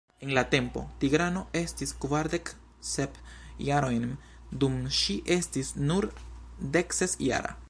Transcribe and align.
En 0.19 0.31
la 0.37 0.43
tempo, 0.53 0.81
Tigrano 1.03 1.43
estis 1.59 1.93
kvardek 2.05 2.51
sep 2.93 3.21
jarojn 3.69 4.09
dum 4.65 4.79
ŝi 5.01 5.21
estis 5.39 5.73
nur 5.91 6.13
dekses 6.77 7.19
jara. 7.31 7.59